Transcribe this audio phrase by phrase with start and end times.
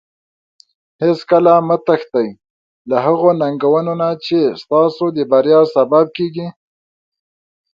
[1.03, 2.27] هیڅکله مه تښتي
[2.89, 6.47] له هغو ننګونو نه چې ستاسو د بریا سبب کیږي.